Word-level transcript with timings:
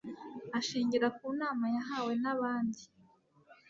ashingira 0.57 1.07
kunama 1.17 1.65
yahawe 1.75 2.13
nabandi 2.21 2.83